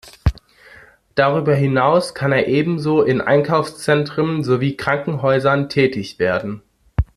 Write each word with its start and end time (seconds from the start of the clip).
Darüber 1.13 1.53
hinaus 1.53 2.15
kann 2.15 2.31
er 2.31 2.47
ebenso 2.47 3.03
in 3.03 3.21
Einkaufszentren 3.21 4.43
sowie 4.43 4.75
Krankenhäusern 4.75 5.69
tätig 5.69 6.17
werden. 6.17 6.63